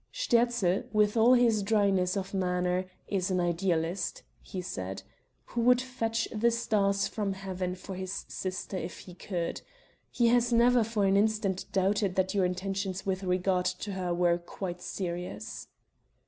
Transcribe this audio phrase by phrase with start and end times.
[0.11, 5.03] "Sterzl, with all his dryness of manner, is an idealist," he said,
[5.45, 9.61] "who would fetch the stars from heaven for his sister if he could.
[10.09, 14.39] He has never for an instant doubted that your intentions with regard to her were
[14.39, 15.67] quite serious."